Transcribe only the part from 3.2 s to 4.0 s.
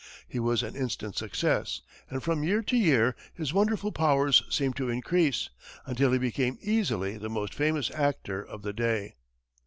his wonderful